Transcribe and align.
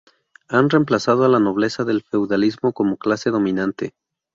Han 0.47 0.71
reemplazado 0.71 1.25
a 1.25 1.27
la 1.29 1.37
nobleza 1.39 1.83
del 1.83 2.01
feudalismo 2.01 2.73
como 2.73 2.97
clase 2.97 3.29
dominante. 3.29 3.93